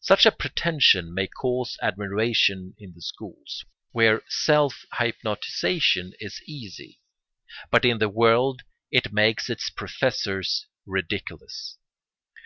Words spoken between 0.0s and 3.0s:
Such a pretension may cause admiration in